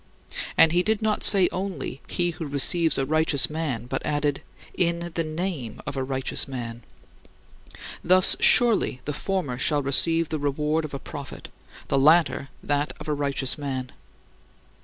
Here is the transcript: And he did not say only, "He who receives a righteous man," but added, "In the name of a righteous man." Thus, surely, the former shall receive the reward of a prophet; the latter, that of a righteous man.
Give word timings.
And 0.57 0.71
he 0.71 0.81
did 0.81 1.03
not 1.03 1.23
say 1.23 1.47
only, 1.51 2.01
"He 2.07 2.31
who 2.31 2.47
receives 2.47 2.97
a 2.97 3.05
righteous 3.05 3.51
man," 3.51 3.85
but 3.85 4.03
added, 4.03 4.41
"In 4.73 5.11
the 5.13 5.23
name 5.23 5.79
of 5.85 5.95
a 5.95 6.03
righteous 6.03 6.47
man." 6.47 6.81
Thus, 8.03 8.35
surely, 8.39 9.01
the 9.05 9.13
former 9.13 9.59
shall 9.59 9.83
receive 9.83 10.29
the 10.29 10.39
reward 10.39 10.85
of 10.85 10.95
a 10.95 10.97
prophet; 10.97 11.49
the 11.87 11.99
latter, 11.99 12.49
that 12.63 12.93
of 12.99 13.07
a 13.07 13.13
righteous 13.13 13.59
man. 13.59 13.91